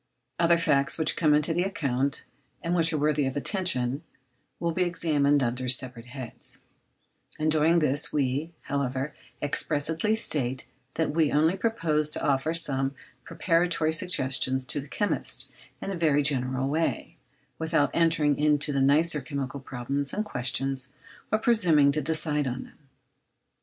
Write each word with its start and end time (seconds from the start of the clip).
Other 0.39 0.57
facts 0.57 0.97
which 0.97 1.15
come 1.15 1.35
into 1.35 1.53
the 1.53 1.61
account, 1.61 2.23
and 2.63 2.73
which 2.73 2.91
are 2.91 2.97
worthy 2.97 3.27
of 3.27 3.37
attention, 3.37 4.01
will 4.59 4.71
be 4.71 4.81
examined 4.81 5.43
under 5.43 5.69
separate 5.69 6.07
heads; 6.07 6.63
in 7.37 7.49
doing 7.49 7.77
this 7.77 8.11
we, 8.11 8.51
however, 8.61 9.13
expressly 9.43 10.15
state 10.15 10.65
that 10.95 11.11
we 11.11 11.31
only 11.31 11.55
propose 11.55 12.09
to 12.13 12.23
offer 12.27 12.51
some 12.55 12.95
preparatory 13.25 13.93
suggestions 13.93 14.65
to 14.65 14.79
the 14.81 14.87
chemist 14.87 15.51
in 15.83 15.91
a 15.91 15.95
very 15.95 16.23
general 16.23 16.67
way, 16.67 17.17
without 17.59 17.91
entering 17.93 18.39
into 18.39 18.73
the 18.73 18.81
nicer 18.81 19.21
chemical 19.21 19.59
problems 19.59 20.15
and 20.15 20.25
questions, 20.25 20.91
or 21.31 21.37
presuming 21.37 21.91
to 21.91 22.01
decide 22.01 22.47
on 22.47 22.63
them. 22.63 22.79